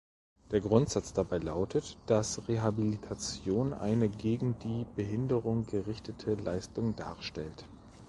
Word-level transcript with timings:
Der 0.49 0.61
Grundsatz 0.61 1.13
dabei 1.13 1.37
lautet, 1.37 1.95
dass 2.07 2.47
Rehabilitation 2.47 3.71
eine 3.71 4.09
gegen 4.09 4.57
die 4.57 4.87
Behinderung 4.95 5.67
gerichtete 5.67 6.33
Leistung 6.33 6.95
darstellt. 6.95 7.67